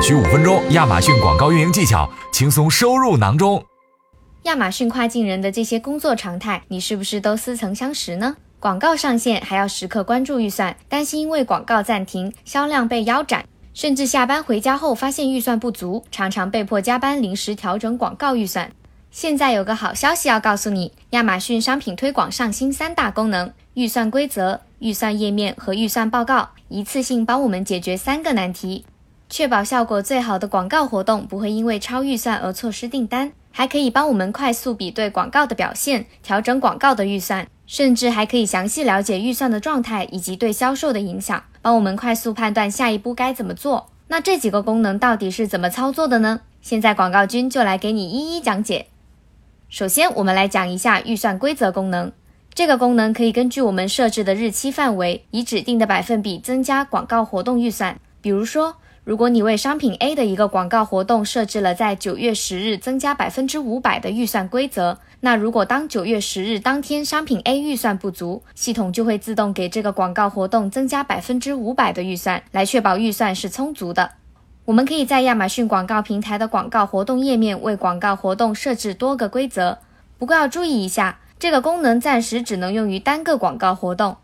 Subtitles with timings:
[0.00, 3.60] 只需五分钟，亚马逊广告运营技巧轻松收入囊中。
[4.44, 8.36] 亚马逊跨境人的这些工作常态，你是不是都似曾相识呢？
[8.60, 18.70] 广告上线还要时刻关注预算，担心因为广告暂停，销量被腰斩，甚至下班回家后发现预算不足，常常被迫加班临时调整广告预算。
[19.10, 28.84] 现在有个好消息要告诉你，亚马逊商品推广上新三大功能：预算规则、预算页面和预算报告，一次性帮我们解决三个难题，
[29.28, 43.90] 确保效果最好的广告活动不会因为超预算而错失订单，还可以帮我们快速比对广告的表现，调整广告的预算，甚至还可以详细了解预算的状态以及对销售的影响，帮我们快速判断下一步该怎么做。
[44.08, 46.40] 那这几个功能到底是怎么操作的呢？
[46.62, 48.86] 现在广告君就来给你一一讲解。
[49.68, 52.10] 首先，我们来讲一下预算规则功能。
[52.54, 58.00] 这个功能可以根据我们设置的日期范围，以指定的百分比增加广告活动预算。
[58.20, 58.76] 比如说，
[59.08, 74.10] 如果你为商品 A 的一个广告活动设置了在九月十日增加百分之五百的预算规则，那如果当九月十日当天商品 A 预算不足，系统就会自动给这个广告活动增加百分之五百的预算，来确保预算是充足的。
[74.66, 79.78] 我们可以在亚马逊广告平台的广告活动页面为广告活动设置多个规则，
[80.18, 84.18] 不过要注意一下，这个功能暂时只能用于单个广告活动。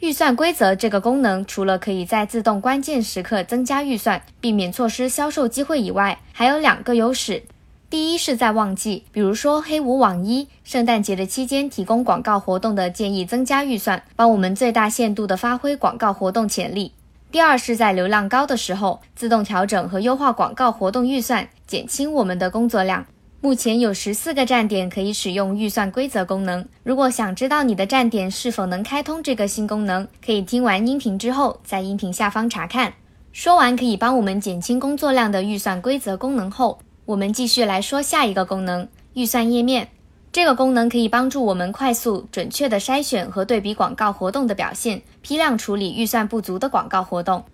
[0.00, 7.42] 预算规则这个功能除了可以在自动关键时刻增加预算，避免错失销售机会以外，还有两个优势。
[7.88, 16.92] 第一是在旺季，比如说黑五、网一、圣诞节的期间提供广告活动的建议增加预算，帮我们最大限度地发挥广告活动潜力。
[17.32, 23.06] 第二是在流量高的时候，自动调整和优化广告活动预算，减轻我们的工作量。
[23.46, 26.66] 目前有十四个站点可以使用预算规则功能。
[26.82, 32.92] 如果想知道你的站点是否能开通这个新功能，可以听完音频之后，在音频下方查看。
[33.30, 39.86] 说完可以帮我们减轻工作量的预算规则功能后，我们继续来说下一个功能——预算页面。
[40.32, 47.44] 这个功能可以帮助我们快速、准确地筛选和对比广告活动的表现，批量处理预算不足的广告活动。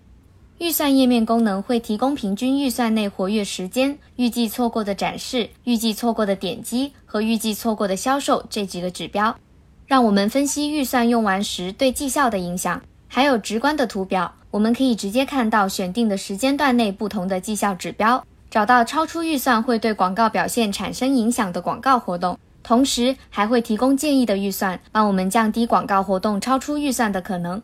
[0.62, 9.34] 预算页面功能会提供平均预算内活跃时间、预计错过的展示、预计错过的点击和预计错过的销售这几个指标，
[9.89, 12.81] 让我们分析预算用完时对绩效的影响。
[13.09, 22.39] 还有直观的图表，我们可以直接看到选定的时间段内不同的绩效指标，找到超出预算会对广告表现产生影响的广告活动。
[22.62, 27.61] 同时还会提供建议的预算，帮我们降低广告活动超出预算的可能。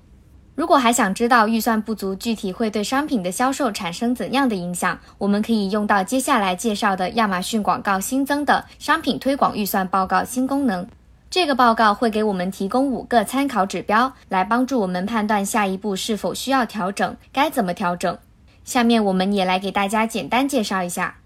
[0.58, 10.84] 如果还想知道预算不足具体会对商品的销售产生怎样的影响，我们可以用到接下来介绍的亚马逊广告新增的商品推广预算报告新功能。
[11.30, 18.18] 这个报告会给我们提供五个参考指标，来帮助我们判断下一步是否需要调整，该怎么调整。
[18.64, 21.18] 下面我们也来给大家简单介绍一下。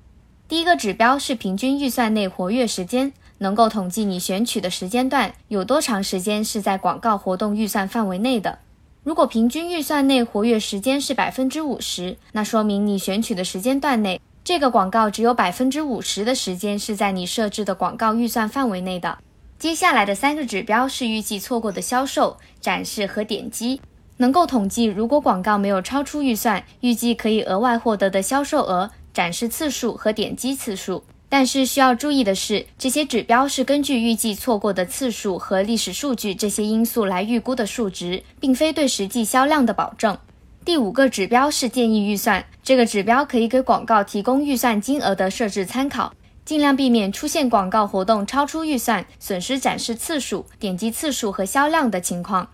[0.47, 3.14] 第一个指标是平均预算内活跃时间。
[3.38, 8.59] 能够统计你选取的时间段有多长时间是在广告活动预算范围内的。
[9.04, 19.18] 如果平均预算内活跃时间是百分之五十，那说明你选取的时间段内，这个广告只有百分之五十的时间是在你设置的广告预算范围内的。
[19.58, 23.80] 接下来的三个指标是预计错过的销售、展示和点击，
[24.18, 31.02] 能够统计如果广告没有超出预算，预计可以额外获得的销售额、展示次数和点击次数。
[31.32, 40.19] 但是需要注意的是，这些指标是根据预计错过的次数和历史数据这些因素来预估的数值，并非对实际销量的保证。
[40.62, 46.12] 第五个指标是建议预算，这个指标可以给广告提供预算金额的设置参考，
[46.44, 52.47] 尽量避免出现广告活动超出预算、损失展示次数、点击次数和销量的情况。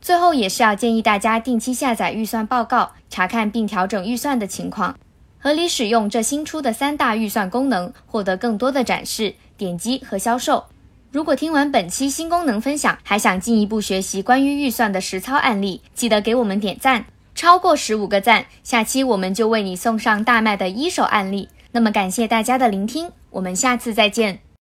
[0.00, 4.98] 最后也是要建议大家定期下载预算报告，查看并调整预算的情况。
[5.44, 10.64] 合理使用这新出的三大预算功能，获得更多的展示、点击和销售。
[11.12, 17.04] 如果听完本期新功能分享，还想进一步学习关于预算的实操案例，记得给我们点赞，
[17.34, 21.50] 超过十五个赞，下期我们就为你送上大卖的一手案例。
[21.72, 24.43] 那么感谢大家的聆听，我们下次再见。